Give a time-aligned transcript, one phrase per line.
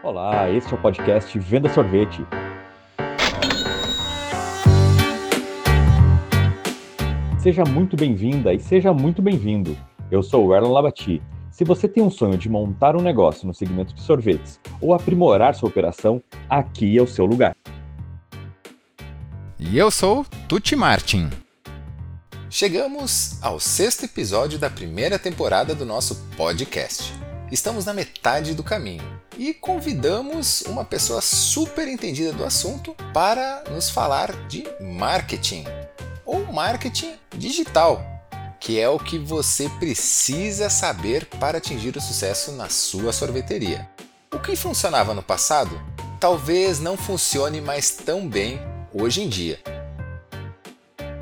[0.00, 2.24] Olá, este é o podcast Venda Sorvete.
[7.40, 9.76] Seja muito bem-vinda e seja muito bem-vindo.
[10.08, 11.20] Eu sou o Erlon Labati.
[11.50, 15.56] Se você tem um sonho de montar um negócio no segmento de sorvetes ou aprimorar
[15.56, 17.56] sua operação, aqui é o seu lugar.
[19.58, 21.28] E eu sou Tuti Martin.
[22.48, 27.12] Chegamos ao sexto episódio da primeira temporada do nosso podcast.
[27.50, 33.88] Estamos na metade do caminho e convidamos uma pessoa super entendida do assunto para nos
[33.88, 35.64] falar de marketing
[36.26, 38.04] ou marketing digital,
[38.58, 43.88] que é o que você precisa saber para atingir o sucesso na sua sorveteria.
[44.34, 45.80] O que funcionava no passado
[46.18, 48.60] talvez não funcione mais tão bem
[48.92, 49.60] hoje em dia.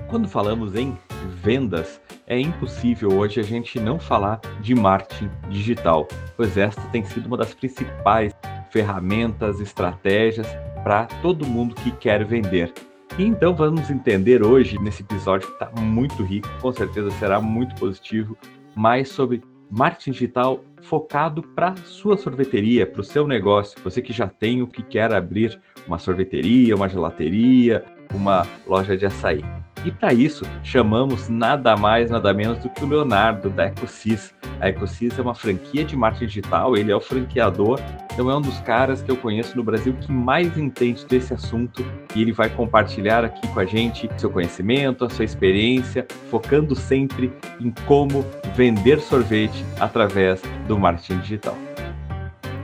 [0.08, 0.98] Quando falamos em
[1.42, 7.26] vendas, é impossível hoje a gente não falar de marketing digital, pois esta tem sido
[7.26, 8.34] uma das principais
[8.70, 10.46] ferramentas, estratégias
[10.82, 12.72] para todo mundo que quer vender.
[13.18, 17.74] E então vamos entender hoje, nesse episódio que está muito rico, com certeza será muito
[17.76, 18.36] positivo,
[18.74, 23.80] mais sobre marketing digital focado para sua sorveteria, para o seu negócio.
[23.82, 29.06] Você que já tem o que quer abrir uma sorveteria, uma gelateria, uma loja de
[29.06, 29.42] açaí.
[29.86, 34.34] E para isso, chamamos nada mais, nada menos do que o Leonardo da EcoSys.
[34.60, 37.78] A EcoSys é uma franquia de marketing digital, ele é o franqueador,
[38.12, 41.86] então é um dos caras que eu conheço no Brasil que mais entende desse assunto
[42.16, 47.32] e ele vai compartilhar aqui com a gente seu conhecimento, a sua experiência, focando sempre
[47.60, 48.26] em como
[48.56, 51.56] vender sorvete através do marketing digital.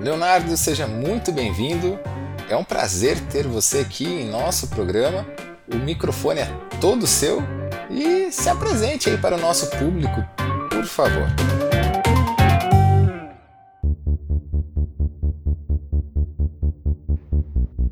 [0.01, 2.01] Leonardo, seja muito bem-vindo.
[2.49, 5.25] É um prazer ter você aqui em nosso programa.
[5.71, 6.47] O microfone é
[6.81, 7.43] todo seu
[7.91, 10.25] e se apresente aí para o nosso público,
[10.71, 11.29] por favor.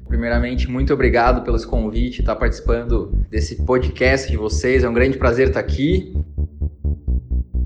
[0.08, 4.82] Primeiramente, muito obrigado pelo convite, estar participando desse podcast de vocês.
[4.82, 6.14] É um grande prazer estar aqui.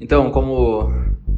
[0.00, 0.92] Então, como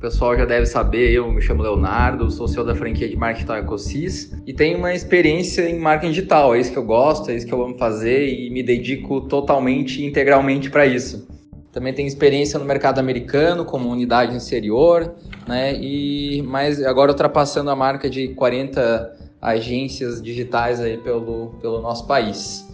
[0.07, 3.59] pessoal já deve saber, eu me chamo Leonardo, sou CEO da franquia de marketing da
[3.59, 6.55] Ecosys e tenho uma experiência em marketing digital.
[6.55, 10.01] É isso que eu gosto, é isso que eu amo fazer e me dedico totalmente
[10.01, 11.27] e integralmente para isso.
[11.73, 15.13] Também tenho experiência no mercado americano, como unidade no exterior,
[15.45, 15.75] né?
[15.75, 19.13] E mas agora ultrapassando a marca de 40
[19.43, 22.65] agências digitais aí pelo, pelo nosso país.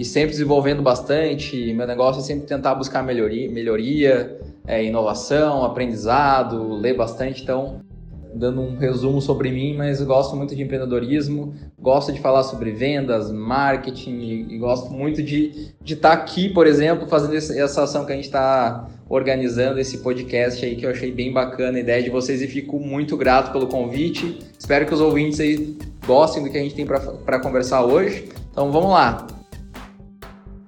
[0.00, 6.72] E sempre desenvolvendo bastante, meu negócio é sempre tentar buscar melhoria, melhoria é, inovação, aprendizado,
[6.72, 7.42] ler bastante.
[7.42, 7.82] Então,
[8.32, 13.30] dando um resumo sobre mim, mas gosto muito de empreendedorismo, gosto de falar sobre vendas,
[13.30, 18.12] marketing e, e gosto muito de estar tá aqui, por exemplo, fazendo essa ação que
[18.12, 22.08] a gente está organizando, esse podcast aí que eu achei bem bacana a ideia de
[22.08, 24.38] vocês e fico muito grato pelo convite.
[24.58, 28.30] Espero que os ouvintes aí gostem do que a gente tem para conversar hoje.
[28.50, 29.39] Então vamos lá.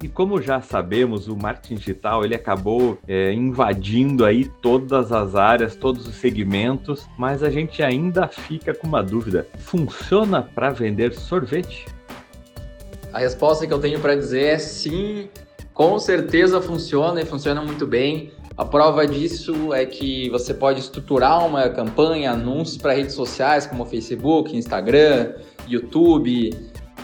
[0.02, 5.76] E como já sabemos, o marketing digital ele acabou é, invadindo aí todas as áreas,
[5.76, 11.86] todos os segmentos, mas a gente ainda fica com uma dúvida: funciona para vender sorvete?
[13.12, 15.28] A resposta que eu tenho para dizer é sim,
[15.72, 18.32] com certeza funciona e funciona muito bem.
[18.56, 23.86] A prova disso é que você pode estruturar uma campanha, anúncios para redes sociais como
[23.86, 25.34] Facebook, Instagram,
[25.68, 26.50] YouTube,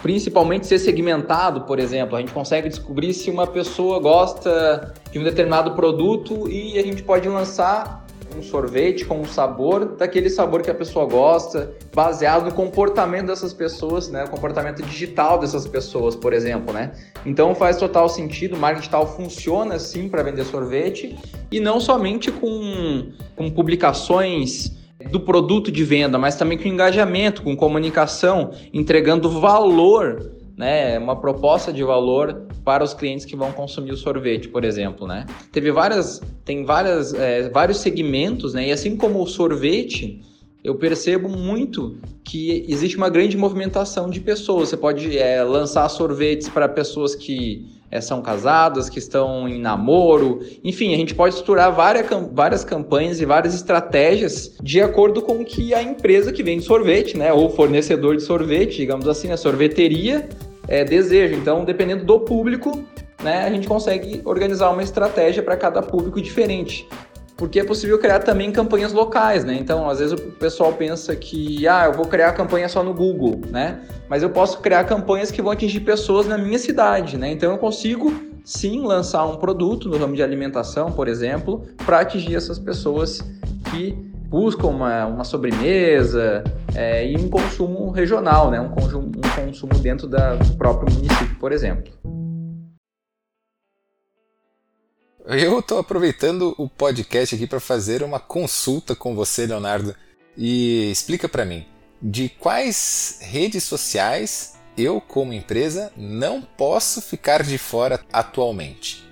[0.02, 2.16] principalmente ser segmentado, por exemplo.
[2.16, 7.02] A gente consegue descobrir se uma pessoa gosta de um determinado produto e a gente
[7.02, 12.52] pode lançar um sorvete com um sabor daquele sabor que a pessoa gosta, baseado no
[12.52, 14.24] comportamento dessas pessoas, né?
[14.24, 16.92] O comportamento digital dessas pessoas, por exemplo, né?
[17.24, 21.16] Então faz total sentido, o marketing digital funciona sim para vender sorvete
[21.50, 24.76] e não somente com, com publicações
[25.10, 31.72] do produto de venda, mas também com engajamento, com comunicação, entregando valor, né, uma proposta
[31.72, 35.24] de valor para os clientes que vão consumir o sorvete, por exemplo, né?
[35.52, 38.66] Teve várias, tem várias, é, vários segmentos, né?
[38.66, 40.20] E assim como o sorvete,
[40.64, 44.68] eu percebo muito que existe uma grande movimentação de pessoas.
[44.68, 50.40] Você pode é, lançar sorvetes para pessoas que é, são casadas, que estão em namoro.
[50.62, 55.44] Enfim, a gente pode estruturar várias, várias campanhas e várias estratégias de acordo com o
[55.44, 60.28] que a empresa que vende sorvete, né, ou fornecedor de sorvete, digamos assim, a sorveteria,
[60.66, 61.34] é, deseja.
[61.34, 62.84] Então, dependendo do público,
[63.22, 66.86] né, a gente consegue organizar uma estratégia para cada público diferente
[67.38, 69.54] porque é possível criar também campanhas locais, né?
[69.54, 73.40] Então, às vezes o pessoal pensa que, ah, eu vou criar campanha só no Google,
[73.48, 73.80] né?
[74.08, 77.30] Mas eu posso criar campanhas que vão atingir pessoas na minha cidade, né?
[77.30, 78.12] Então, eu consigo
[78.44, 83.20] sim lançar um produto no ramo de alimentação, por exemplo, para atingir essas pessoas
[83.70, 83.96] que
[84.28, 86.42] buscam uma, uma sobremesa
[86.74, 88.60] é, e um consumo regional, né?
[88.60, 91.97] um, consumo, um consumo dentro da, do próprio município, por exemplo.
[95.30, 99.94] Eu estou aproveitando o podcast aqui para fazer uma consulta com você, Leonardo,
[100.34, 101.66] e explica para mim
[102.00, 109.06] de quais redes sociais eu, como empresa, não posso ficar de fora atualmente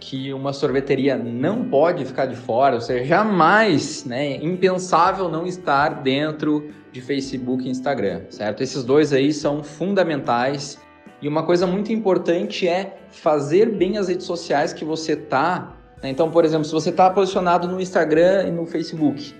[0.00, 6.02] que uma sorveteria não pode ficar de fora, ou seja, jamais, né, impensável não estar
[6.02, 8.62] dentro de Facebook e Instagram, certo?
[8.62, 10.78] Esses dois aí são fundamentais.
[11.24, 15.74] E uma coisa muito importante é fazer bem as redes sociais que você tá.
[16.02, 16.10] Né?
[16.10, 19.34] Então, por exemplo, se você está posicionado no Instagram e no Facebook,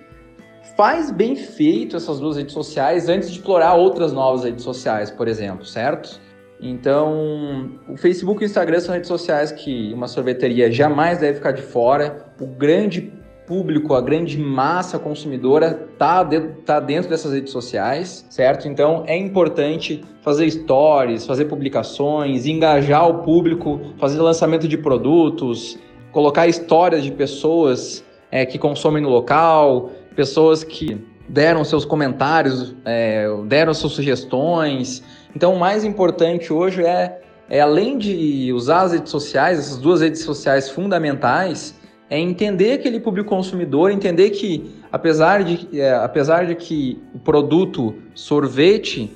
[0.78, 5.28] faz bem feito essas duas redes sociais antes de explorar outras novas redes sociais, por
[5.28, 6.19] exemplo, certo?
[6.58, 11.52] Então, o Facebook e o Instagram são redes sociais que uma sorveteria jamais deve ficar
[11.52, 12.25] de fora.
[12.40, 13.12] O grande
[13.46, 18.67] público, a grande massa consumidora está de, tá dentro dessas redes sociais, certo?
[18.67, 25.79] Então é importante fazer stories, fazer publicações, engajar o público, fazer lançamento de produtos,
[26.11, 30.99] colocar histórias de pessoas é, que consomem no local, pessoas que
[31.29, 35.02] deram seus comentários, é, deram suas sugestões.
[35.35, 40.00] Então, o mais importante hoje é, é, além de usar as redes sociais, essas duas
[40.00, 41.75] redes sociais fundamentais,
[42.10, 47.94] é entender aquele público consumidor, entender que, apesar de, é, apesar de que o produto
[48.14, 49.10] sorvete,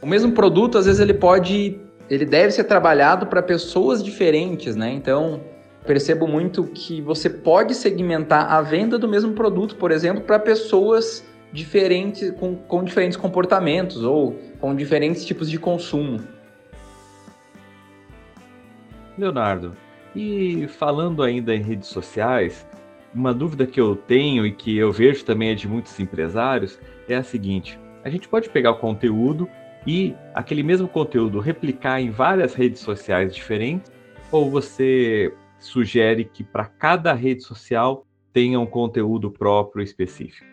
[0.00, 4.92] o mesmo produto, às vezes, ele pode, ele deve ser trabalhado para pessoas diferentes, né?
[4.92, 5.40] Então,
[5.84, 11.24] percebo muito que você pode segmentar a venda do mesmo produto, por exemplo, para pessoas
[11.52, 16.20] diferentes, com, com diferentes comportamentos ou com diferentes tipos de consumo.
[19.16, 19.74] Leonardo,
[20.18, 22.66] e falando ainda em redes sociais,
[23.14, 26.78] uma dúvida que eu tenho e que eu vejo também é de muitos empresários
[27.08, 29.48] é a seguinte: a gente pode pegar o conteúdo
[29.86, 33.92] e aquele mesmo conteúdo replicar em várias redes sociais diferentes?
[34.32, 40.46] Ou você sugere que para cada rede social tenha um conteúdo próprio específico?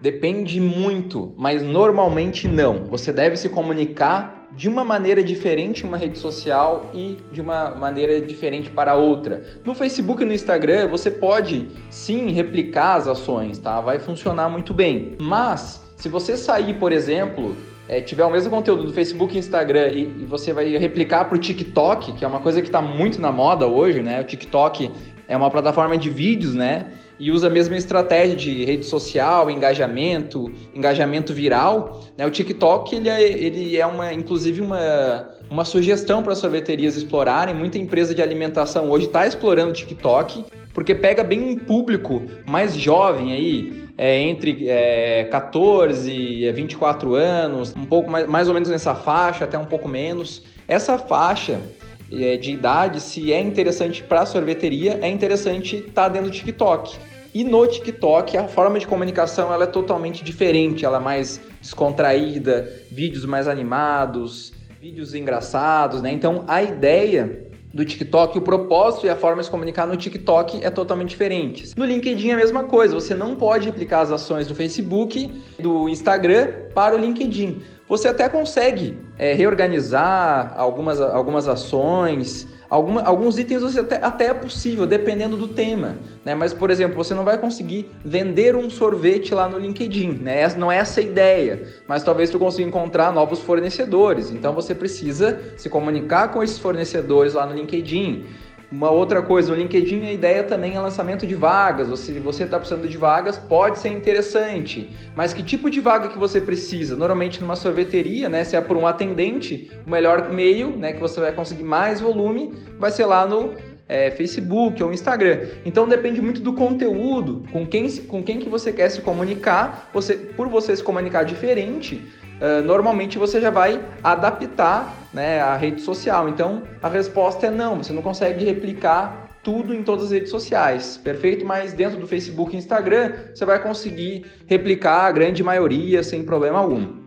[0.00, 2.84] Depende muito, mas normalmente não.
[2.84, 8.20] Você deve se comunicar de uma maneira diferente uma rede social e de uma maneira
[8.20, 9.42] diferente para outra.
[9.64, 13.80] No Facebook e no Instagram, você pode sim replicar as ações, tá?
[13.80, 15.16] Vai funcionar muito bem.
[15.20, 17.56] Mas se você sair, por exemplo,
[17.88, 21.36] é, tiver o mesmo conteúdo do Facebook e Instagram e, e você vai replicar para
[21.36, 24.20] o TikTok, que é uma coisa que está muito na moda hoje, né?
[24.20, 24.90] O TikTok
[25.28, 26.86] é uma plataforma de vídeos, né?
[27.18, 32.04] E usa a mesma estratégia de rede social, engajamento, engajamento viral.
[32.16, 32.26] Né?
[32.26, 37.54] O TikTok ele é, ele é uma, inclusive uma, uma sugestão para as sorveterias explorarem.
[37.54, 40.44] Muita empresa de alimentação hoje está explorando o TikTok
[40.76, 47.74] porque pega bem um público mais jovem aí, é, entre é, 14 e 24 anos,
[47.74, 50.42] um pouco mais, mais ou menos nessa faixa, até um pouco menos.
[50.68, 51.58] Essa faixa
[52.08, 56.96] de idade, se é interessante para a sorveteria, é interessante estar tá dentro do TikTok.
[57.34, 62.72] E no TikTok, a forma de comunicação ela é totalmente diferente, ela é mais descontraída,
[62.90, 66.10] vídeos mais animados, vídeos engraçados, né?
[66.12, 70.64] Então, a ideia do TikTok, o propósito e a forma de se comunicar no TikTok
[70.64, 71.74] é totalmente diferente.
[71.76, 75.88] No LinkedIn é a mesma coisa, você não pode replicar as ações do Facebook, do
[75.90, 77.60] Instagram para o LinkedIn.
[77.88, 84.34] Você até consegue é, reorganizar algumas, algumas ações, Alguma, alguns itens você até, até, é
[84.34, 86.34] possível, dependendo do tema, né?
[86.34, 90.48] Mas, por exemplo, você não vai conseguir vender um sorvete lá no LinkedIn, né?
[90.56, 94.32] Não é essa a ideia, mas talvez tu consiga encontrar novos fornecedores.
[94.32, 98.26] Então, você precisa se comunicar com esses fornecedores lá no LinkedIn.
[98.70, 101.88] Uma outra coisa, no LinkedIn a ideia também é lançamento de vagas.
[101.88, 104.90] Ou se você está precisando de vagas, pode ser interessante.
[105.14, 106.96] Mas que tipo de vaga que você precisa?
[106.96, 108.42] Normalmente numa sorveteria, né?
[108.42, 110.92] Se é por um atendente, o melhor meio, né?
[110.92, 113.54] Que você vai conseguir mais volume, vai ser lá no
[113.88, 115.46] é, Facebook ou Instagram.
[115.64, 119.90] Então depende muito do conteúdo, com quem, com quem que você quer se comunicar.
[119.92, 122.02] Você, por você se comunicar diferente,
[122.40, 126.28] uh, normalmente você já vai adaptar né, a rede social.
[126.28, 130.96] Então a resposta é não, você não consegue replicar tudo em todas as redes sociais,
[130.96, 131.44] perfeito?
[131.44, 136.58] Mas dentro do Facebook e Instagram você vai conseguir replicar a grande maioria sem problema
[136.58, 137.06] algum.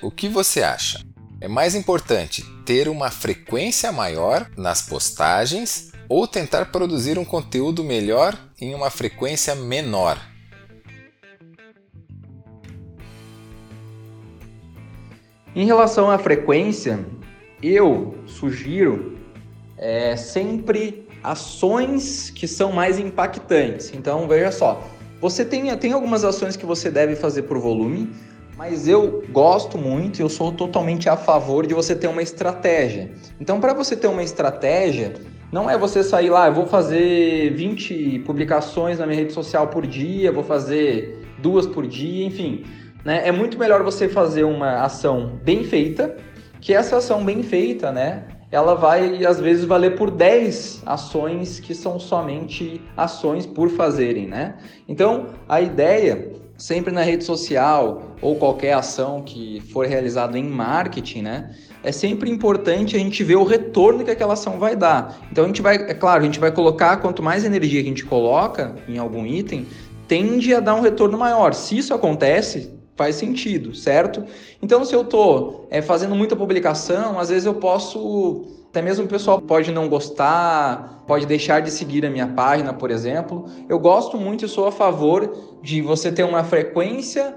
[0.00, 1.04] O que você acha?
[1.40, 8.36] É mais importante ter uma frequência maior nas postagens ou tentar produzir um conteúdo melhor
[8.60, 10.31] em uma frequência menor?
[15.54, 17.04] Em relação à frequência,
[17.62, 19.18] eu sugiro
[19.76, 23.92] é sempre ações que são mais impactantes.
[23.94, 24.82] Então, veja só,
[25.20, 28.10] você tem, tem algumas ações que você deve fazer por volume,
[28.56, 33.10] mas eu gosto muito, eu sou totalmente a favor de você ter uma estratégia.
[33.40, 35.14] Então, para você ter uma estratégia,
[35.52, 39.86] não é você sair lá, eu vou fazer 20 publicações na minha rede social por
[39.86, 42.64] dia, vou fazer duas por dia, enfim.
[43.04, 43.26] Né?
[43.26, 46.16] É muito melhor você fazer uma ação bem feita,
[46.60, 48.24] que essa ação bem feita, né?
[48.50, 54.56] Ela vai às vezes valer por 10 ações que são somente ações por fazerem, né?
[54.86, 61.22] Então, a ideia sempre na rede social ou qualquer ação que for realizada em marketing,
[61.22, 61.50] né?
[61.82, 65.18] É sempre importante a gente ver o retorno que aquela ação vai dar.
[65.32, 67.90] Então a gente vai, é claro, a gente vai colocar quanto mais energia que a
[67.90, 69.66] gente coloca em algum item,
[70.06, 71.52] tende a dar um retorno maior.
[71.52, 74.24] Se isso acontece, faz sentido, certo?
[74.60, 78.46] Então, se eu estou é, fazendo muita publicação, às vezes eu posso.
[78.70, 82.90] Até mesmo o pessoal pode não gostar, pode deixar de seguir a minha página, por
[82.90, 83.44] exemplo.
[83.68, 85.30] Eu gosto muito e sou a favor
[85.62, 87.34] de você ter uma frequência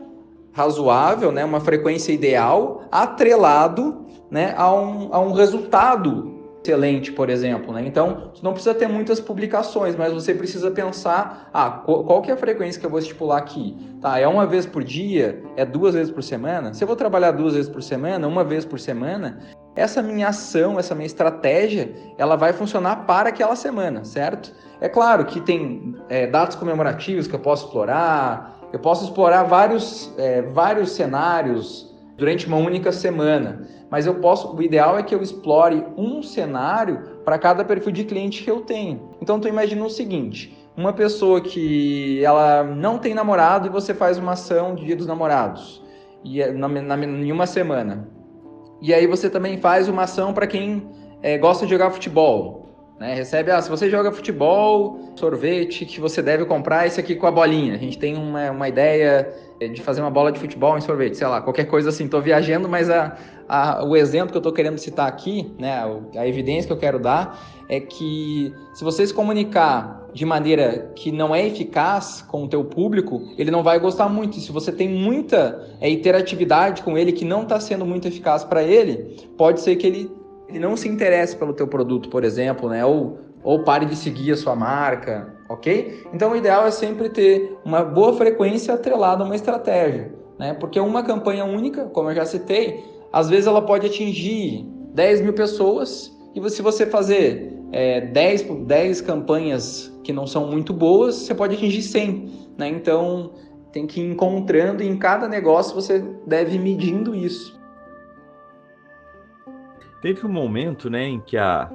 [0.53, 6.34] razoável, né, uma frequência ideal, atrelado né, a, um, a um resultado
[6.65, 7.83] excelente, por exemplo, né?
[7.85, 12.33] Então, você não precisa ter muitas publicações, mas você precisa pensar, ah, qual que é
[12.33, 13.77] a frequência que eu vou estipular aqui?
[14.01, 15.43] Tá, é uma vez por dia?
[15.55, 16.73] É duas vezes por semana?
[16.73, 19.39] Se eu vou trabalhar duas vezes por semana, uma vez por semana,
[19.75, 24.51] essa minha ação, essa minha estratégia, ela vai funcionar para aquela semana, certo?
[24.81, 30.11] É claro que tem é, dados comemorativos que eu posso explorar, eu posso explorar vários,
[30.17, 35.21] é, vários cenários durante uma única semana mas eu posso, o ideal é que eu
[35.21, 39.11] explore um cenário para cada perfil de cliente que eu tenho.
[39.21, 44.17] Então tu imagina o seguinte, uma pessoa que ela não tem namorado e você faz
[44.17, 45.83] uma ação de Dia dos Namorados
[46.25, 48.09] e é na, na, em uma semana.
[48.81, 50.85] E aí você também faz uma ação para quem
[51.21, 52.65] é, gosta de jogar futebol.
[52.99, 53.13] Né?
[53.13, 57.31] Recebe, ah, se você joga futebol, sorvete que você deve comprar esse aqui com a
[57.31, 57.75] bolinha.
[57.75, 61.27] A gente tem uma, uma ideia de fazer uma bola de futebol em sorvete, sei
[61.27, 62.05] lá, qualquer coisa assim.
[62.05, 65.83] Estou viajando, mas a, a, o exemplo que eu estou querendo citar aqui, né,
[66.15, 71.11] a, evidência que eu quero dar, é que se você se comunicar de maneira que
[71.11, 74.37] não é eficaz com o teu público, ele não vai gostar muito.
[74.37, 78.43] E se você tem muita é, interatividade com ele que não está sendo muito eficaz
[78.43, 80.11] para ele, pode ser que ele,
[80.47, 82.85] ele não se interesse pelo teu produto, por exemplo, né?
[82.85, 86.07] Ou, ou pare de seguir a sua marca, ok?
[86.13, 90.53] Então o ideal é sempre ter uma boa frequência atrelada a uma estratégia, né?
[90.53, 95.31] Porque uma campanha única, como eu já citei, às vezes ela pode atingir 10 mil
[95.31, 101.33] pessoas e se você fazer é, 10, 10 campanhas que não são muito boas, você
[101.33, 102.67] pode atingir 100, né?
[102.67, 103.31] Então
[103.71, 107.57] tem que ir encontrando e em cada negócio você deve ir medindo isso.
[110.01, 111.71] Teve um momento, né, em que a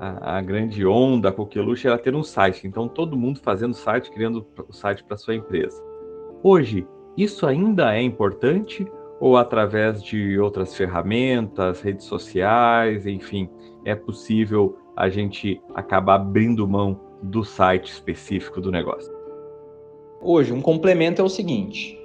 [0.00, 2.66] a, a grande onda, a coqueluche, era ter um site.
[2.66, 5.78] Então, todo mundo fazendo site, criando o site para sua empresa.
[6.42, 8.90] Hoje, isso ainda é importante
[9.20, 13.50] ou através de outras ferramentas, redes sociais, enfim,
[13.84, 19.12] é possível a gente acabar abrindo mão do site específico do negócio?
[20.22, 21.98] Hoje, um complemento é o seguinte: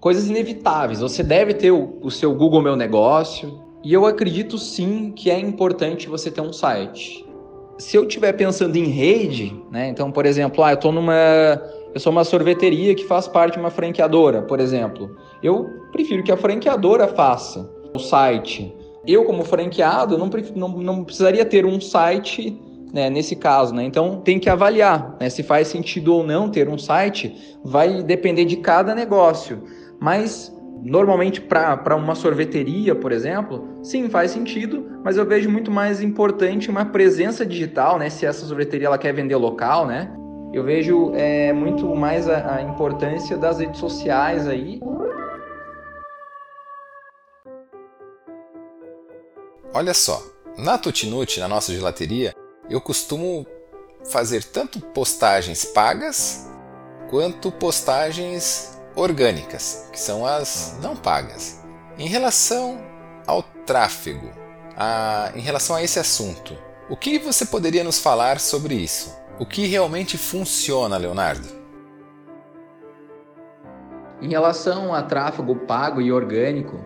[0.00, 1.00] coisas inevitáveis.
[1.00, 5.38] Você deve ter o, o seu Google Meu Negócio, e eu acredito sim que é
[5.38, 7.28] importante você ter um site
[7.78, 9.88] se eu estiver pensando em rede, né?
[9.88, 11.14] Então, por exemplo, ah, eu tô numa.
[11.94, 15.16] Eu sou uma sorveteria que faz parte de uma franqueadora, por exemplo.
[15.42, 18.74] Eu prefiro que a franqueadora faça o site.
[19.06, 22.60] Eu, como franqueado, não, não, não precisaria ter um site
[22.92, 23.84] né, nesse caso, né?
[23.84, 28.44] Então tem que avaliar né, se faz sentido ou não ter um site, vai depender
[28.44, 29.62] de cada negócio.
[30.00, 30.52] Mas
[30.82, 36.70] Normalmente, para uma sorveteria, por exemplo, sim, faz sentido, mas eu vejo muito mais importante
[36.70, 38.08] uma presença digital, né?
[38.08, 40.12] Se essa sorveteria ela quer vender local, né?
[40.52, 44.80] Eu vejo é, muito mais a, a importância das redes sociais aí.
[49.74, 50.22] Olha só,
[50.56, 52.34] na Tutinute, na nossa gelateria,
[52.70, 53.46] eu costumo
[54.10, 56.48] fazer tanto postagens pagas
[57.10, 61.62] quanto postagens orgânicas, que são as não pagas.
[61.98, 62.80] Em relação
[63.26, 64.30] ao tráfego,
[64.74, 66.56] a, em relação a esse assunto,
[66.88, 69.14] o que você poderia nos falar sobre isso?
[69.38, 71.46] O que realmente funciona, Leonardo?
[74.20, 76.80] Em relação a tráfego pago e orgânico,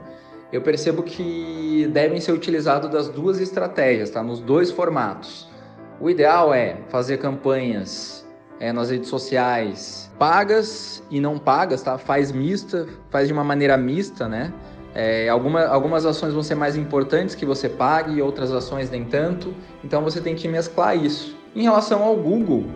[0.52, 4.22] eu percebo que devem ser utilizados das duas estratégias, tá?
[4.22, 5.48] Nos dois formatos.
[5.98, 8.26] O ideal é fazer campanhas
[8.60, 11.96] é, nas redes sociais pagas e não pagas, tá?
[11.96, 14.52] Faz mista, faz de uma maneira mista, né?
[14.94, 19.54] É, alguma, algumas ações vão ser mais importantes que você pague, outras ações nem tanto.
[19.82, 21.36] Então você tem que mesclar isso.
[21.56, 22.66] Em relação ao Google,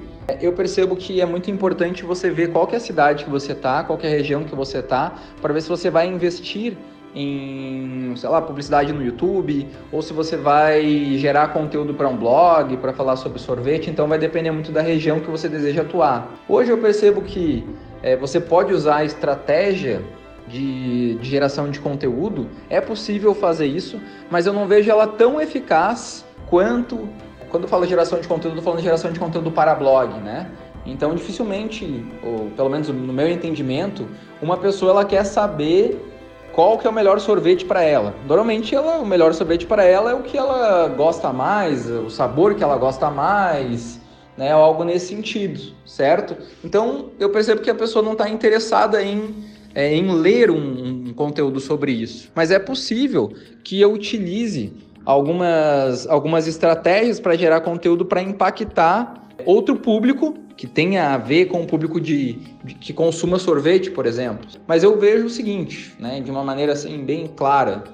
[0.40, 3.85] eu percebo que é muito importante você ver qual é a cidade que você está,
[3.85, 6.76] qual é a região que você está, para ver se você vai investir
[7.16, 12.76] em, sei lá, publicidade no YouTube, ou se você vai gerar conteúdo para um blog,
[12.76, 16.30] para falar sobre sorvete, então vai depender muito da região que você deseja atuar.
[16.46, 17.66] Hoje eu percebo que
[18.02, 20.02] é, você pode usar a estratégia
[20.46, 23.99] de, de, geração de conteúdo, é possível fazer isso,
[24.30, 27.08] mas eu não vejo ela tão eficaz quanto.
[27.49, 30.20] Quando eu falo geração de conteúdo, eu tô falando de geração de conteúdo para blog,
[30.20, 30.50] né?
[30.85, 34.06] Então, dificilmente, ou pelo menos no meu entendimento,
[34.40, 36.15] uma pessoa ela quer saber
[36.57, 38.15] qual que é o melhor sorvete para ela.
[38.27, 42.55] Normalmente, ela, o melhor sorvete para ela é o que ela gosta mais, o sabor
[42.55, 44.01] que ela gosta mais,
[44.39, 44.53] né?
[44.53, 46.35] Algo nesse sentido, certo?
[46.65, 51.13] Então, eu percebo que a pessoa não está interessada em é, em ler um, um
[51.13, 52.31] conteúdo sobre isso.
[52.35, 53.31] Mas é possível
[53.63, 54.73] que eu utilize
[55.05, 61.63] algumas, algumas estratégias para gerar conteúdo para impactar outro público que tenha a ver com
[61.63, 64.47] o público de, de, que consuma sorvete, por exemplo.
[64.67, 67.85] Mas eu vejo o seguinte, né, de uma maneira assim bem clara.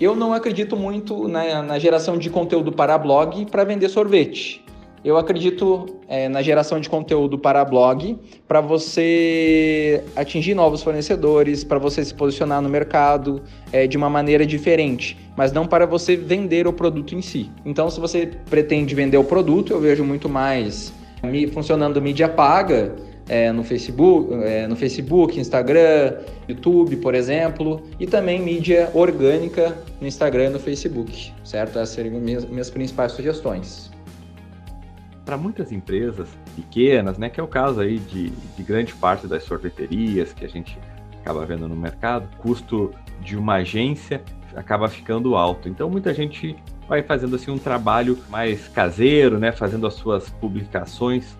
[0.00, 4.64] Eu não acredito muito na, na geração de conteúdo para blog para vender sorvete.
[5.04, 11.78] Eu acredito é, na geração de conteúdo para blog, para você atingir novos fornecedores, para
[11.78, 16.66] você se posicionar no mercado é, de uma maneira diferente, mas não para você vender
[16.66, 17.48] o produto em si.
[17.64, 20.92] Então, se você pretende vender o produto, eu vejo muito mais
[21.52, 22.94] funcionando mídia paga
[23.28, 26.14] é, no Facebook, é, no Facebook, Instagram,
[26.48, 31.78] YouTube, por exemplo, e também mídia orgânica no Instagram e no Facebook, certo?
[31.78, 33.90] Essas seriam minhas, minhas principais sugestões
[35.28, 39.42] para muitas empresas pequenas, né, que é o caso aí de, de grande parte das
[39.42, 40.78] sorveterias que a gente
[41.20, 44.22] acaba vendo no mercado, custo de uma agência
[44.56, 45.68] acaba ficando alto.
[45.68, 46.56] Então muita gente
[46.88, 51.36] vai fazendo assim um trabalho mais caseiro, né, fazendo as suas publicações.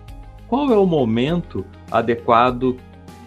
[0.47, 2.77] Qual é o momento adequado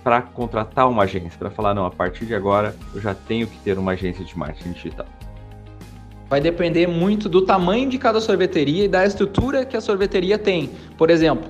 [0.02, 1.38] para contratar uma agência?
[1.38, 4.38] Para falar, não, a partir de agora eu já tenho que ter uma agência de
[4.38, 5.06] marketing digital
[6.32, 10.70] vai depender muito do tamanho de cada sorveteria e da estrutura que a sorveteria tem.
[10.96, 11.44] Por exemplo,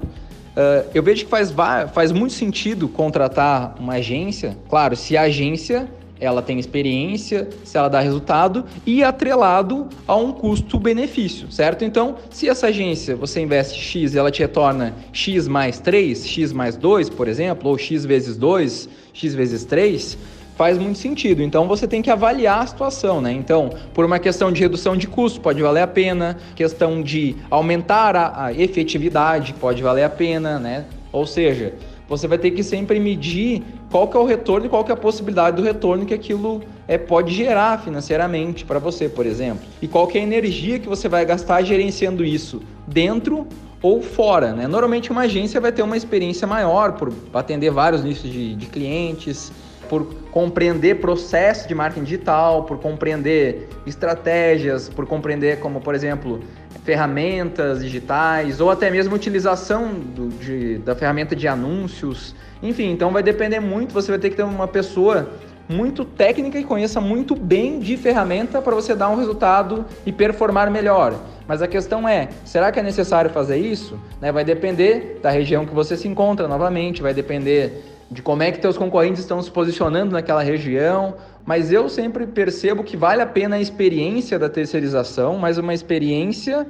[0.57, 1.55] uh, eu vejo que faz,
[1.92, 5.88] faz muito sentido contratar uma agência, claro, se a agência
[6.22, 11.85] ela tem experiência, se ela dá resultado e atrelado a um custo-benefício, certo?
[11.85, 16.52] Então, se essa agência você investe X e ela te retorna X mais 3, X
[16.52, 20.16] mais 2, por exemplo, ou X vezes 2, X vezes 3,
[20.56, 21.42] faz muito sentido.
[21.42, 23.32] Então você tem que avaliar a situação, né?
[23.32, 28.14] Então, por uma questão de redução de custo, pode valer a pena, questão de aumentar
[28.14, 30.85] a, a efetividade, pode valer a pena, né?
[31.11, 31.74] Ou seja,
[32.12, 34.94] você vai ter que sempre medir qual que é o retorno e qual que é
[34.94, 39.64] a possibilidade do retorno que aquilo é, pode gerar financeiramente para você, por exemplo.
[39.81, 43.46] E qual que é a energia que você vai gastar gerenciando isso dentro
[43.81, 44.68] ou fora, né?
[44.68, 49.51] Normalmente uma agência vai ter uma experiência maior por atender vários nichos de, de clientes,
[49.88, 56.40] por compreender processos de marketing digital, por compreender estratégias, por compreender como, por exemplo,
[56.83, 62.35] ferramentas digitais ou até mesmo utilização do, de, da ferramenta de anúncios.
[62.62, 65.31] Enfim, então vai depender muito, você vai ter que ter uma pessoa
[65.68, 70.71] muito técnica e conheça muito bem de ferramenta para você dar um resultado e performar
[70.71, 71.14] melhor.
[71.47, 73.99] Mas a questão é, será que é necessário fazer isso?
[74.21, 74.31] Né?
[74.33, 78.59] Vai depender da região que você se encontra novamente, vai depender de como é que
[78.59, 83.57] teus concorrentes estão se posicionando naquela região, mas eu sempre percebo que vale a pena
[83.57, 86.66] a experiência da terceirização, mas uma experiência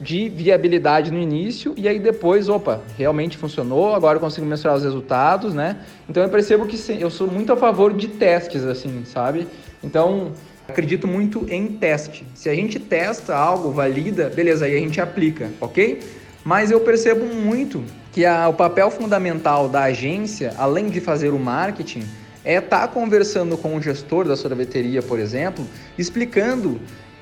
[0.00, 4.84] de viabilidade no início e aí depois, opa, realmente funcionou, agora eu consigo mensurar os
[4.84, 5.78] resultados, né?
[6.08, 9.46] Então eu percebo que eu sou muito a favor de testes, assim, sabe?
[9.82, 10.32] Então
[10.68, 12.26] acredito muito em teste.
[12.34, 16.00] Se a gente testa algo, valida, beleza, aí a gente aplica, ok?
[16.44, 21.38] Mas eu percebo muito que a, o papel fundamental da agência, além de fazer o
[21.38, 22.04] marketing,
[22.46, 25.66] é estar tá conversando com o gestor da sorveteria, por exemplo,
[25.98, 26.80] explicando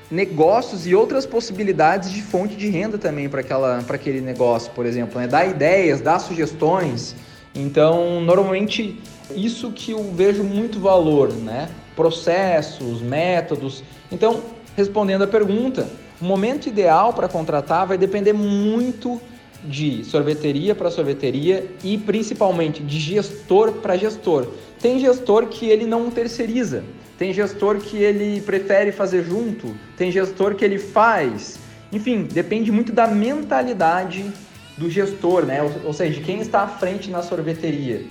[0.09, 3.41] negócios e outras possibilidades de fonte de renda também para
[3.89, 5.27] aquele negócio, por exemplo, né?
[5.27, 7.15] dar ideias, dar sugestões.
[7.55, 9.01] Então, normalmente,
[9.35, 11.69] isso que eu vejo muito valor, né?
[11.95, 13.83] Processos, métodos.
[14.11, 14.43] Então,
[14.77, 15.87] respondendo a pergunta,
[16.21, 19.19] o momento ideal para contratar vai depender muito
[19.67, 24.47] de sorveteria para sorveteria e principalmente de gestor para gestor.
[24.79, 26.83] Tem gestor que ele não terceiriza,
[27.17, 31.57] tem gestor que ele prefere fazer junto, tem gestor que ele faz.
[31.91, 34.31] Enfim, depende muito da mentalidade
[34.77, 35.63] do gestor, né?
[35.63, 38.05] Ou, ou seja, de quem está à frente na sorveteria.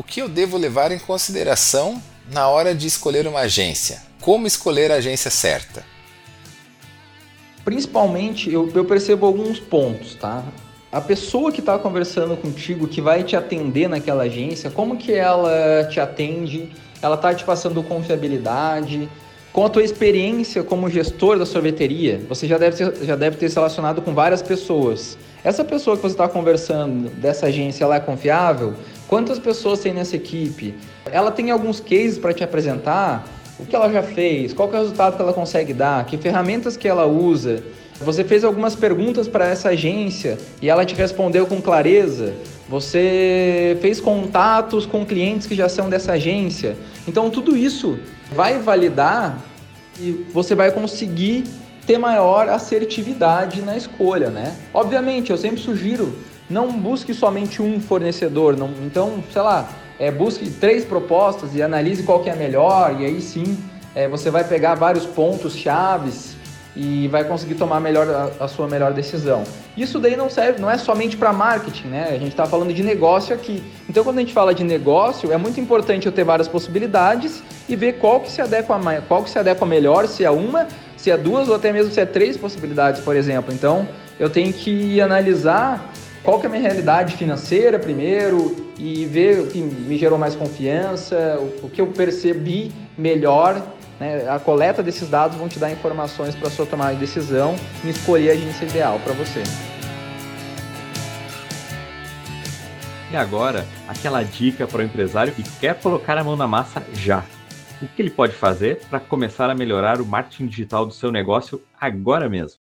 [0.00, 4.02] o que eu devo levar em consideração na hora de escolher uma agência?
[4.20, 5.84] Como escolher a agência certa?
[7.70, 10.42] Principalmente, eu, eu percebo alguns pontos, tá?
[10.90, 15.84] A pessoa que está conversando contigo, que vai te atender naquela agência, como que ela
[15.84, 16.68] te atende?
[17.00, 19.08] Ela está te passando confiabilidade?
[19.52, 23.48] Com a tua experiência como gestor da sorveteria, você já deve, ter, já deve ter
[23.48, 25.16] se relacionado com várias pessoas.
[25.44, 28.74] Essa pessoa que você está conversando dessa agência, ela é confiável?
[29.06, 30.74] Quantas pessoas tem nessa equipe?
[31.06, 33.24] Ela tem alguns cases para te apresentar?
[33.60, 34.52] O que ela já fez?
[34.52, 36.04] Qual é o resultado que ela consegue dar?
[36.06, 37.62] Que ferramentas que ela usa?
[38.00, 42.34] Você fez algumas perguntas para essa agência e ela te respondeu com clareza?
[42.68, 46.76] Você fez contatos com clientes que já são dessa agência?
[47.06, 47.98] Então tudo isso
[48.32, 49.38] vai validar
[50.00, 51.44] e você vai conseguir
[51.86, 54.56] ter maior assertividade na escolha, né?
[54.72, 56.16] Obviamente, eu sempre sugiro
[56.50, 59.68] não busque somente um fornecedor, não, então, sei lá,
[60.00, 63.56] é, busque três propostas e analise qual que é a melhor, e aí sim
[63.94, 66.34] é, você vai pegar vários pontos chaves
[66.74, 69.44] e vai conseguir tomar melhor a, a, sua melhor decisão.
[69.76, 72.08] Isso daí não serve, não é somente para marketing, né?
[72.08, 73.62] A gente está falando de negócio aqui.
[73.88, 77.76] Então, quando a gente fala de negócio, é muito importante eu ter várias possibilidades e
[77.76, 81.16] ver qual que se adequa, qual que se adequa melhor, se é uma, se é
[81.16, 83.52] duas ou até mesmo se é três possibilidades, por exemplo.
[83.52, 83.86] Então,
[84.18, 89.46] eu tenho que analisar qual que é a minha realidade financeira primeiro e ver o
[89.46, 93.62] que me gerou mais confiança, o, que eu percebi melhor.
[93.98, 94.28] Né?
[94.28, 97.54] A coleta desses dados vão te dar informações para sua tomada de decisão
[97.84, 99.42] e escolher a agência ideal para você.
[103.12, 107.24] E agora, aquela dica para o empresário que quer colocar a mão na massa já.
[107.82, 111.60] O que ele pode fazer para começar a melhorar o marketing digital do seu negócio
[111.80, 112.60] agora mesmo?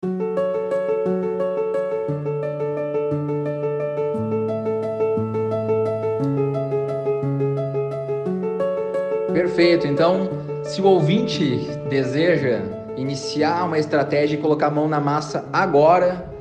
[9.93, 10.27] Então,
[10.63, 11.55] se o ouvinte
[11.87, 12.61] deseja
[12.97, 16.33] iniciar uma estratégia e colocar a mão na massa agora,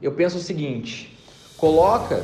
[0.00, 1.14] eu penso o seguinte:
[1.58, 2.22] coloca,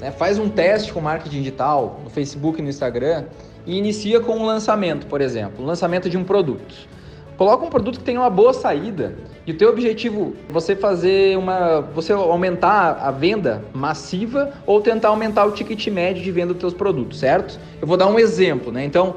[0.00, 3.26] né, faz um teste com marketing digital no Facebook e no Instagram
[3.66, 6.74] e inicia com um lançamento, por exemplo, lançamento de um produto.
[7.36, 9.14] Coloca um produto que tenha uma boa saída
[9.46, 15.08] e o teu objetivo é você fazer uma, você aumentar a venda massiva ou tentar
[15.10, 17.60] aumentar o ticket médio de venda dos teus produtos, certo?
[17.78, 18.82] Eu vou dar um exemplo, né?
[18.86, 19.14] Então,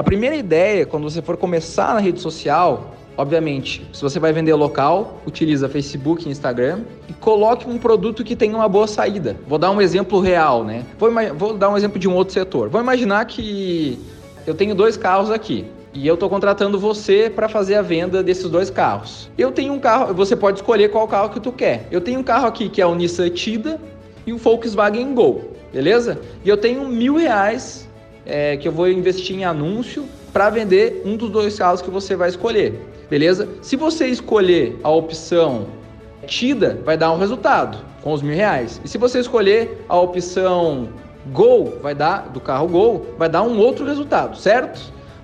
[0.00, 4.54] a primeira ideia, quando você for começar na rede social, obviamente, se você vai vender
[4.54, 9.36] local, utiliza Facebook e Instagram e coloque um produto que tenha uma boa saída.
[9.46, 10.86] Vou dar um exemplo real, né?
[10.98, 12.70] Vou, vou dar um exemplo de um outro setor.
[12.70, 13.98] Vou imaginar que
[14.46, 18.48] eu tenho dois carros aqui e eu estou contratando você para fazer a venda desses
[18.48, 19.28] dois carros.
[19.36, 21.86] Eu tenho um carro, você pode escolher qual carro que tu quer.
[21.90, 23.78] Eu tenho um carro aqui que é o Nissan Tida
[24.26, 26.18] e o Volkswagen Gol, beleza?
[26.42, 27.86] E eu tenho mil reais
[28.30, 32.14] é, que eu vou investir em anúncio para vender um dos dois carros que você
[32.14, 33.48] vai escolher, beleza?
[33.60, 35.66] Se você escolher a opção
[36.26, 38.80] Tida, vai dar um resultado com os mil reais.
[38.84, 40.88] E se você escolher a opção
[41.32, 44.80] Gol, vai dar do carro Gol, vai dar um outro resultado, certo?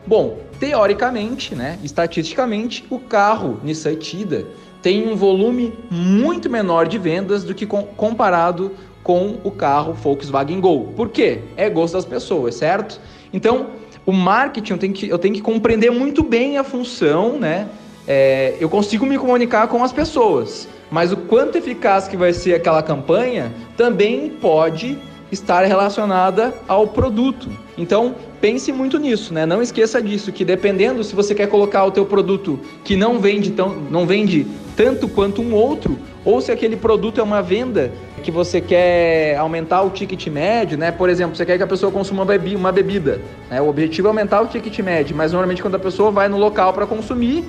[0.06, 4.44] Bom, teoricamente, né, estatisticamente, o carro Nissan Tida
[4.82, 8.72] tem um volume muito menor de vendas do que com, comparado
[9.06, 10.92] com o carro Volkswagen Gol.
[10.96, 11.38] Por quê?
[11.56, 13.00] É gosto das pessoas, certo?
[13.32, 13.68] Então,
[14.04, 17.68] o marketing eu tenho que, eu tenho que compreender muito bem a função, né?
[18.04, 22.54] É, eu consigo me comunicar com as pessoas, mas o quanto eficaz que vai ser
[22.54, 24.98] aquela campanha também pode
[25.30, 27.48] estar relacionada ao produto.
[27.78, 29.46] Então, pense muito nisso, né?
[29.46, 33.52] Não esqueça disso, que dependendo se você quer colocar o teu produto que não vende
[33.52, 37.92] tão, não vende tanto quanto um outro, ou se aquele produto é uma venda
[38.26, 40.90] que você quer aumentar o ticket médio, né?
[40.90, 43.62] Por exemplo, você quer que a pessoa consuma uma bebida, né?
[43.62, 46.72] O objetivo é aumentar o ticket médio, mas normalmente quando a pessoa vai no local
[46.72, 47.44] para consumir,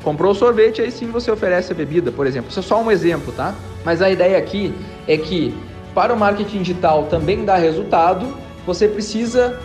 [0.00, 2.50] comprou o sorvete, aí sim você oferece a bebida, por exemplo.
[2.50, 3.52] Isso é só um exemplo, tá?
[3.84, 4.72] Mas a ideia aqui
[5.08, 5.52] é que
[5.92, 8.32] para o marketing digital também dar resultado,
[8.64, 9.58] você precisa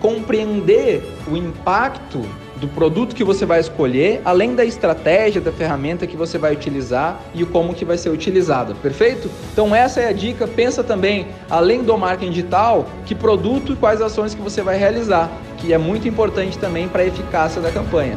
[0.00, 2.20] compreender o impacto
[2.60, 7.20] do produto que você vai escolher, além da estratégia da ferramenta que você vai utilizar
[7.34, 9.30] e como que vai ser utilizada, perfeito?
[9.52, 14.02] Então essa é a dica, pensa também, além do marketing digital, que produto e quais
[14.02, 18.16] ações que você vai realizar, que é muito importante também para a eficácia da campanha.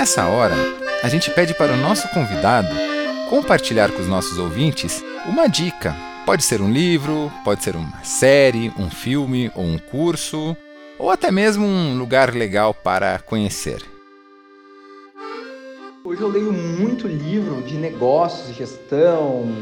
[0.00, 0.54] Nessa hora,
[1.02, 2.74] a gente pede para o nosso convidado
[3.28, 5.94] compartilhar com os nossos ouvintes uma dica.
[6.24, 10.56] Pode ser um livro, pode ser uma série, um filme ou um curso,
[10.98, 13.82] ou até mesmo um lugar legal para conhecer.
[16.02, 19.52] Hoje eu leio muito livro de negócios, gestão,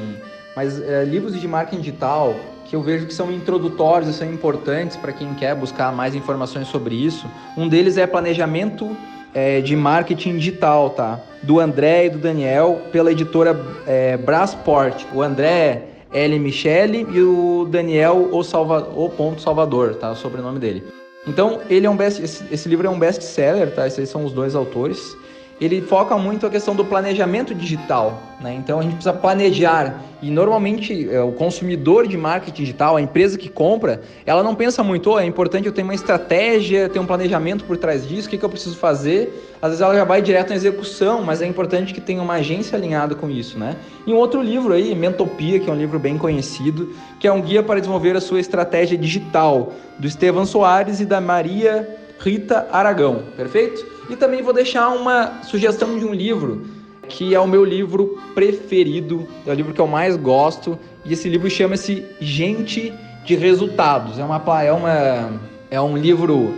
[0.54, 4.96] mas é, livros de marketing digital que eu vejo que são introdutórios e são importantes
[4.96, 7.26] para quem quer buscar mais informações sobre isso.
[7.56, 8.96] Um deles é Planejamento
[9.34, 11.20] é, de Marketing Digital, tá?
[11.42, 15.04] Do André e do Daniel, pela editora é, Brasport.
[15.14, 16.38] O André L.
[16.38, 20.10] Michele e o Daniel O, Salva, o Ponto Salvador, tá?
[20.10, 20.84] O sobrenome dele.
[21.26, 23.86] Então, ele é um best, esse, esse livro é um best-seller, tá?
[23.86, 25.16] Esses são os dois autores
[25.60, 28.22] ele foca muito a questão do planejamento digital.
[28.40, 28.54] Né?
[28.54, 30.02] Então a gente precisa planejar.
[30.22, 34.82] E normalmente é, o consumidor de marketing digital, a empresa que compra, ela não pensa
[34.82, 38.30] muito, oh, é importante eu ter uma estratégia, ter um planejamento por trás disso, o
[38.30, 39.56] que, que eu preciso fazer.
[39.60, 42.76] Às vezes ela já vai direto na execução, mas é importante que tenha uma agência
[42.76, 43.58] alinhada com isso.
[43.58, 43.76] Né?
[44.06, 47.40] E um outro livro aí, Mentopia, que é um livro bem conhecido, que é um
[47.40, 53.22] guia para desenvolver a sua estratégia digital, do Estevam Soares e da Maria Rita Aragão,
[53.36, 53.86] perfeito?
[54.10, 56.66] E também vou deixar uma sugestão de um livro
[57.08, 61.28] que é o meu livro preferido, é o livro que eu mais gosto, e esse
[61.28, 62.92] livro chama-se Gente
[63.24, 64.18] de Resultados.
[64.18, 66.54] É uma é uma é um livro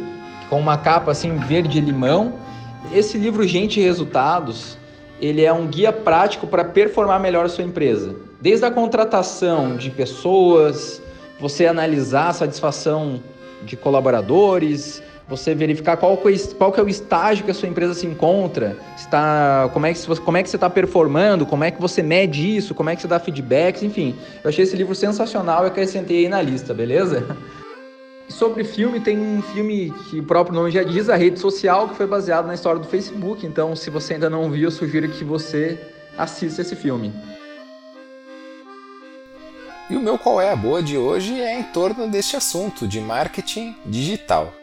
[0.48, 2.34] com uma capa assim verde limão.
[2.92, 4.76] Esse livro Gente de Resultados,
[5.20, 8.16] ele é um guia prático para performar melhor a sua empresa.
[8.40, 11.00] Desde a contratação de pessoas,
[11.38, 13.20] você analisar a satisfação
[13.62, 16.20] de colaboradores, você verificar qual,
[16.58, 20.20] qual que é o estágio que a sua empresa se encontra, está, como, é que,
[20.20, 23.02] como é que você está performando, como é que você mede isso, como é que
[23.02, 24.16] você dá feedbacks, enfim.
[24.42, 27.24] Eu achei esse livro sensacional e acrescentei aí na lista, beleza?
[28.28, 31.94] Sobre filme, tem um filme que o próprio nome já diz, a rede social, que
[31.94, 33.44] foi baseado na história do Facebook.
[33.46, 35.78] Então, se você ainda não viu, eu sugiro que você
[36.16, 37.12] assista esse filme.
[39.88, 43.00] E o meu qual é a boa de hoje é em torno deste assunto de
[43.00, 44.59] marketing digital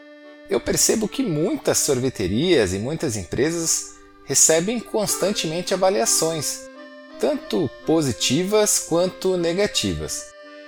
[0.48, 6.68] eu percebo que muitas sorveterias e muitas empresas recebem constantemente avaliações,
[7.18, 10.26] tanto positivas quanto negativas.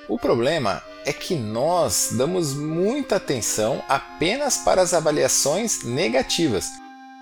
[0.08, 6.66] O problema é que nós damos muita atenção apenas para as avaliações negativas.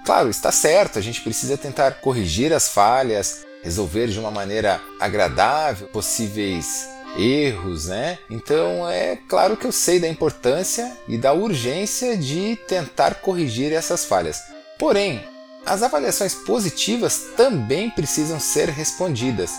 [0.05, 5.88] Claro, está certo, a gente precisa tentar corrigir as falhas, resolver de uma maneira agradável
[5.88, 8.18] possíveis erros, né?
[8.29, 14.05] Então é claro que eu sei da importância e da urgência de tentar corrigir essas
[14.05, 14.40] falhas.
[14.79, 15.25] Porém,
[15.66, 19.53] as avaliações positivas também precisam ser respondidas.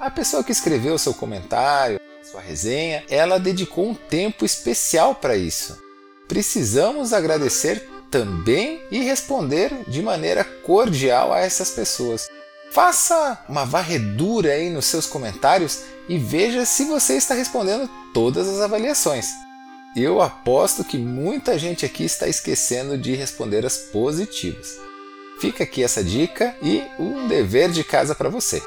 [0.00, 5.78] A pessoa que escreveu seu comentário, sua resenha, ela dedicou um tempo especial para isso.
[6.28, 12.28] Precisamos agradecer também e responder de maneira cordial a essas pessoas.
[12.70, 18.60] Faça uma varredura aí nos seus comentários e veja se você está respondendo todas as
[18.60, 19.32] avaliações.
[19.94, 24.80] Eu aposto que muita gente aqui está esquecendo de responder as positivas.
[25.38, 28.60] Fica aqui essa dica e um dever de casa para você.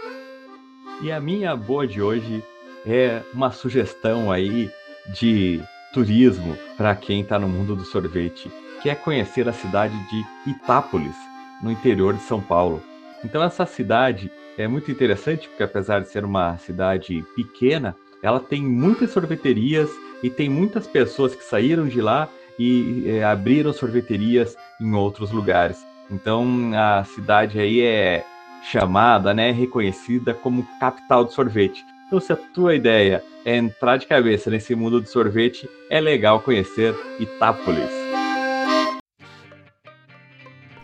[1.01, 2.41] E a minha boa de hoje
[2.85, 4.71] é uma sugestão aí
[5.07, 5.61] de
[5.93, 8.49] turismo para quem está no mundo do sorvete,
[8.81, 11.15] que é conhecer a cidade de Itápolis,
[11.61, 12.81] no interior de São Paulo.
[13.21, 18.61] Então essa cidade é muito interessante porque apesar de ser uma cidade pequena, ela tem
[18.61, 19.89] muitas sorveterias
[20.21, 25.85] e tem muitas pessoas que saíram de lá e é, abriram sorveterias em outros lugares.
[26.09, 28.25] Então a cidade aí é
[28.71, 31.83] chamada, né, reconhecida como capital de sorvete.
[32.07, 36.39] Então se a tua ideia é entrar de cabeça nesse mundo de sorvete, é legal
[36.39, 37.91] conhecer Itápolis.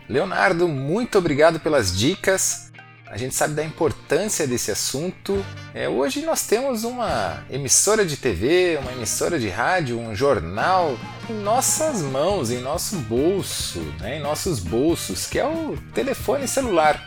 [0.08, 2.69] Leonardo, muito obrigado pelas dicas.
[3.10, 5.44] A gente sabe da importância desse assunto.
[5.74, 10.96] É, hoje nós temos uma emissora de TV, uma emissora de rádio, um jornal
[11.28, 17.04] em nossas mãos, em nosso bolso, né, em nossos bolsos, que é o telefone celular.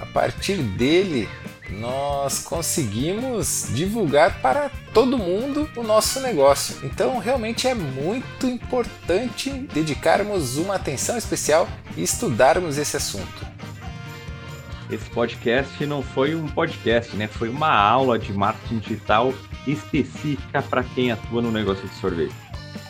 [0.00, 1.28] A partir dele,
[1.70, 6.78] nós conseguimos divulgar para todo mundo o nosso negócio.
[6.82, 13.54] Então, realmente é muito importante dedicarmos uma atenção especial e estudarmos esse assunto.
[14.94, 17.26] Esse podcast não foi um podcast, né?
[17.26, 19.34] Foi uma aula de marketing digital
[19.66, 22.32] específica para quem atua no negócio de sorvete.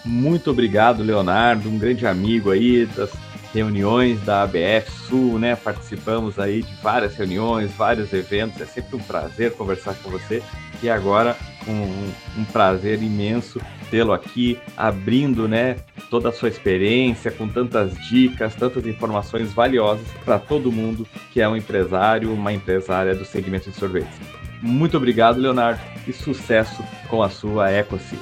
[0.05, 3.11] Muito obrigado, Leonardo, um grande amigo aí das
[3.55, 5.57] reuniões da ABF Sul, né?
[5.57, 8.61] Participamos aí de várias reuniões, vários eventos.
[8.61, 10.43] É sempre um prazer conversar com você.
[10.83, 11.35] E agora
[11.69, 15.77] um, um prazer imenso tê-lo aqui, abrindo, né,
[16.11, 21.49] toda a sua experiência, com tantas dicas, tantas informações valiosas para todo mundo que é
[21.49, 24.19] um empresário, uma empresária do segmento de sorvetes.
[24.61, 28.19] Muito obrigado, Leonardo, e sucesso com a sua EcoSys.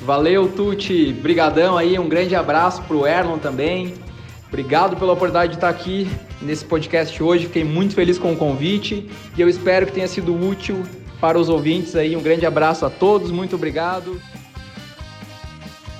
[0.00, 1.12] Valeu, Tuti.
[1.12, 3.94] Brigadão aí, um grande abraço pro Erlon também.
[4.48, 6.08] Obrigado pela oportunidade de estar aqui
[6.40, 7.46] nesse podcast hoje.
[7.46, 10.84] Fiquei muito feliz com o convite e eu espero que tenha sido útil
[11.20, 12.16] para os ouvintes aí.
[12.16, 14.20] Um grande abraço a todos, muito obrigado.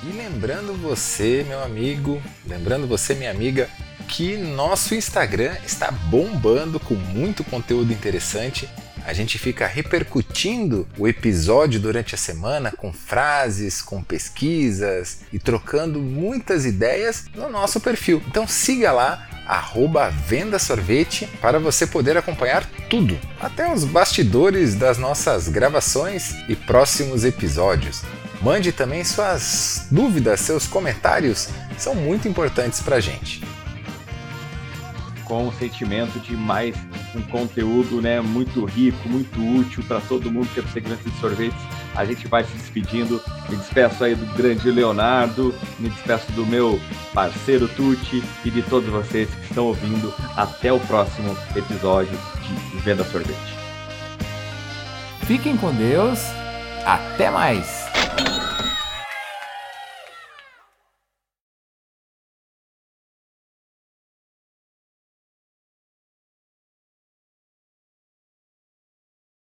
[0.03, 3.69] E lembrando você, meu amigo, lembrando você, minha amiga,
[4.07, 8.69] que nosso Instagram está bombando com muito conteúdo interessante.
[9.05, 16.01] A gente fica repercutindo o episódio durante a semana com frases, com pesquisas e trocando
[16.01, 18.23] muitas ideias no nosso perfil.
[18.27, 24.99] Então siga lá, arroba Venda Sorvete, para você poder acompanhar tudo, até os bastidores das
[24.99, 28.03] nossas gravações e próximos episódios.
[28.41, 33.43] Mande também suas dúvidas, seus comentários, são muito importantes para a gente
[35.27, 36.77] com o sentimento de mais
[37.15, 41.59] um conteúdo né, muito rico, muito útil para todo mundo que é segurança de sorvetes.
[41.95, 43.21] A gente vai se despedindo.
[43.49, 46.81] Me despeço aí do grande Leonardo, me despeço do meu
[47.13, 50.15] parceiro Tuti e de todos vocês que estão ouvindo.
[50.37, 52.17] Até o próximo episódio
[52.83, 53.57] Venda Sorvete.
[55.27, 56.21] Fiquem com Deus.
[56.85, 57.86] Até mais!